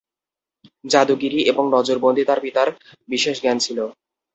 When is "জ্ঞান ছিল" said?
3.43-3.79